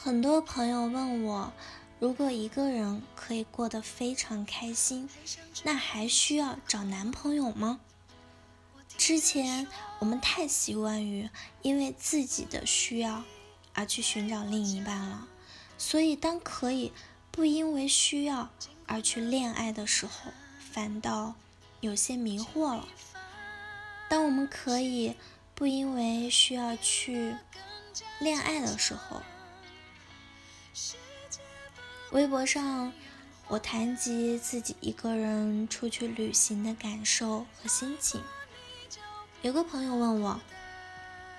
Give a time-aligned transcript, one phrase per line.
[0.00, 1.52] 很多朋友问我，
[1.98, 5.10] 如果一个人可以过得非常开心，
[5.64, 7.80] 那还需要找男朋友吗？
[8.96, 9.66] 之前
[9.98, 11.28] 我们太习惯于
[11.62, 13.24] 因为自己的需要
[13.74, 15.26] 而去寻找另一半了，
[15.76, 16.92] 所以当可以
[17.32, 18.50] 不因为需要
[18.86, 20.30] 而去恋爱的时候，
[20.60, 21.34] 反倒
[21.80, 22.86] 有些迷惑了。
[24.08, 25.16] 当我们可以
[25.56, 27.34] 不因为需要去
[28.20, 29.22] 恋爱的时候，
[32.10, 32.90] 微博上，
[33.48, 38.22] 我谈及自己一个人出去旅行的感受和心情。
[39.42, 40.40] 有个朋友问我，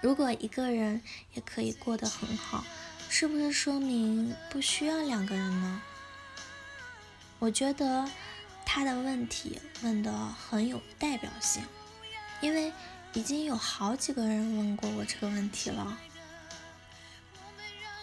[0.00, 1.00] 如果一个人
[1.34, 2.64] 也可以过得很好，
[3.08, 5.80] 是不是说明不需要两个人呢？
[7.38, 8.10] 我觉得
[8.64, 11.62] 他的问题问得很有代表性，
[12.40, 12.72] 因为
[13.12, 15.96] 已经有好几个人问过我这个问题了。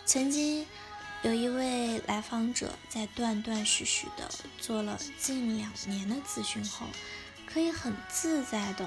[0.05, 0.65] 曾经。
[1.23, 4.29] 有一位来访者在断断续续的
[4.59, 6.85] 做了近两年的咨询后，
[7.47, 8.85] 可以很自在的、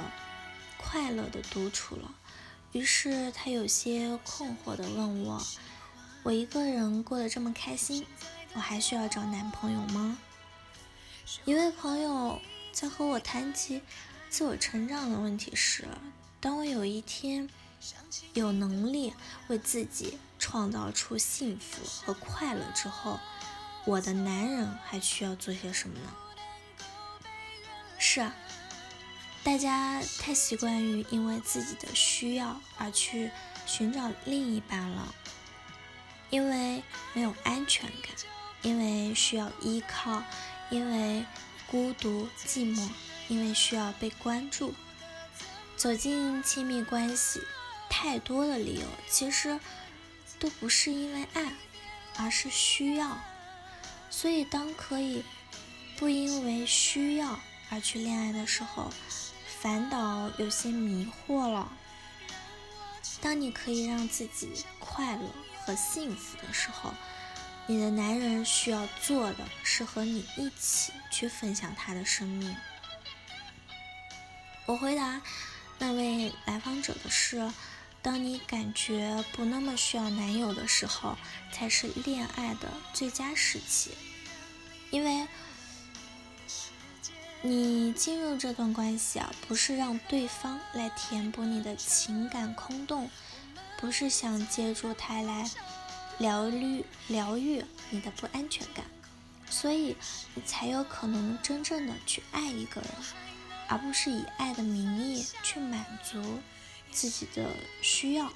[0.76, 2.14] 快乐的独处了。
[2.72, 5.42] 于是他有些困惑的问我
[6.24, 8.04] ：“我一个人过得这么开心，
[8.52, 10.18] 我还需要找男朋友吗？”
[11.46, 12.38] 一位朋友
[12.70, 13.80] 在和我谈及
[14.28, 15.88] 自我成长的问题时，
[16.38, 17.48] 当我有一天
[18.34, 19.14] 有能力
[19.48, 20.18] 为自己。
[20.38, 23.18] 创造出幸福和快乐之后，
[23.84, 26.12] 我的男人还需要做些什么呢？
[27.98, 28.34] 是啊，
[29.42, 33.30] 大家太习惯于因为自己的需要而去
[33.64, 35.14] 寻找另一半了，
[36.30, 36.82] 因为
[37.14, 38.12] 没有安全感，
[38.62, 40.22] 因为需要依靠，
[40.70, 41.24] 因为
[41.66, 42.88] 孤独寂寞，
[43.28, 44.74] 因为需要被关注，
[45.76, 47.40] 走进亲密关系，
[47.88, 49.58] 太多的理由，其实。
[50.38, 51.52] 都不是因为爱，
[52.16, 53.18] 而是需要。
[54.10, 55.22] 所以，当可以
[55.98, 57.38] 不因为需要
[57.70, 58.91] 而去恋爱的时候，
[59.60, 61.70] 反倒有些迷惑了。
[63.20, 65.22] 当你可以让自己快乐
[65.64, 66.94] 和幸福的时候，
[67.66, 72.54] 你的男人需要做的是和你一起去分享他的生命。
[74.66, 75.20] 我回答
[75.78, 77.50] 那位来访者的是。
[78.06, 81.19] 当你感觉不那么需要男友的时候，
[81.50, 83.91] 才是恋爱的最佳时期。
[84.93, 85.27] 因为，
[87.43, 93.11] 你进入这段关系啊，不是让对方来填补你的情感空洞，
[93.77, 95.50] 不是想借助他来
[96.19, 98.84] 疗愈疗愈你的不安全感，
[99.50, 99.97] 所以
[100.37, 102.91] 你才有可能真正的去爱一个人，
[103.67, 106.23] 而不是以爱的名义去满足。
[106.96, 107.50] 自己的
[107.82, 108.32] 需要，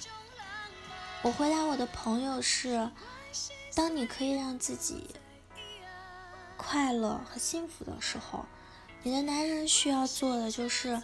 [1.23, 2.91] 我回答我的朋友是：
[3.73, 5.15] 当你可以让自己
[6.57, 8.45] 快乐和幸福的时候，
[9.01, 11.01] 你的男人需要做的就是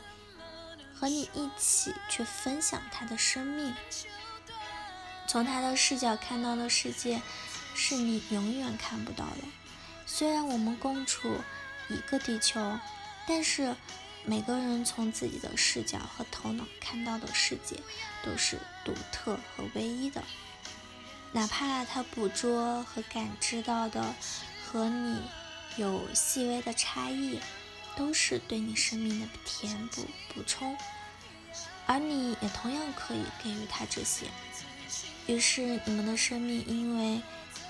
[0.94, 3.74] 和你一起去分享他的生命，
[5.28, 7.20] 从他的视角看到的世界
[7.74, 9.42] 是你永远看不到的。
[10.06, 11.36] 虽然我们共处
[11.90, 12.78] 一个地球，
[13.28, 13.76] 但是。
[14.30, 17.78] 每个人从自己的视角和头脑看到的世界
[18.22, 20.22] 都是独特和唯一的，
[21.32, 24.14] 哪怕他捕捉和感知到的
[24.66, 25.22] 和你
[25.78, 27.40] 有细微的差异，
[27.96, 30.78] 都是对你生命的填补补充，
[31.86, 34.26] 而你也同样可以给予他这些。
[35.26, 37.22] 于是你们的生命因为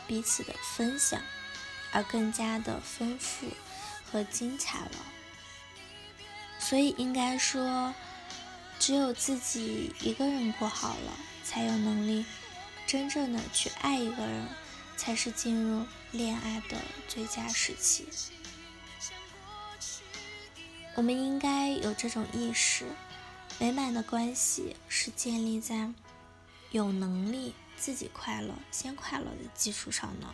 [0.08, 1.22] 彼此的分享
[1.92, 3.46] 而更加的丰富
[4.12, 4.90] 和精彩了。
[6.68, 7.94] 所以应该说，
[8.78, 12.26] 只有自己一个人过好了，才有能力
[12.86, 14.46] 真正的去爱一个人，
[14.98, 18.10] 才是进入恋爱的最佳时期。
[20.96, 22.84] 我们应该有这种意识：
[23.60, 25.90] 美满的关系是建立在
[26.72, 30.28] 有能力自己快乐、先快乐的基础上的。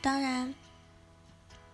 [0.00, 0.54] 当然，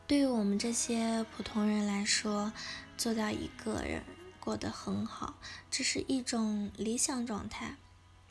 [0.06, 2.50] 对于我们这些普通人来说，
[3.00, 4.04] 做到一个人
[4.38, 5.36] 过得很好，
[5.70, 7.76] 这是一种理想状态。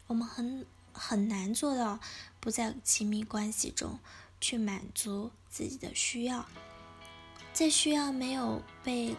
[0.05, 0.63] 我们很
[0.93, 1.99] 很难做到
[2.39, 3.97] 不在亲密关系中
[4.39, 6.45] 去满足自己的需要，
[7.51, 9.15] 在需要没有被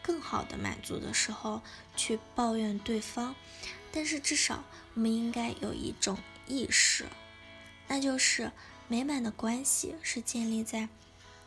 [0.00, 1.60] 更好的满足的时候
[1.96, 3.34] 去抱怨对方。
[3.90, 4.62] 但是至少
[4.94, 6.16] 我们应该有一种
[6.46, 7.06] 意识，
[7.88, 8.52] 那就是
[8.86, 10.88] 美满的关系是建立在。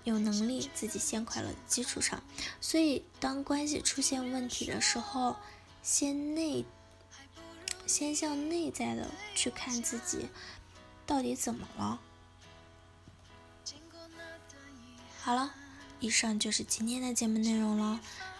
[0.07, 2.23] 有能力自己先快乐的基础上，
[2.61, 5.35] 所以当关系出现问题的时候，
[5.83, 6.63] 先内，
[7.85, 10.29] 先向内在的去看自己，
[11.05, 11.99] 到底怎么了？
[15.19, 15.53] 好了，
[15.99, 17.99] 以上就是今天的节目内容了。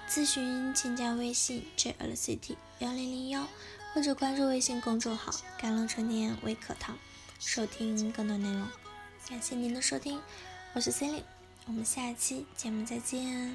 [0.10, 3.46] 咨询请加微信 jlct 幺零零幺，
[3.94, 6.98] 或者关注微信公众号“甘露春天微课堂”，
[7.42, 8.66] 收听更多内容。
[9.28, 10.22] 感谢您的收听，
[10.72, 11.37] 我是 c e l i n e
[11.68, 13.54] 我们下期节目再见。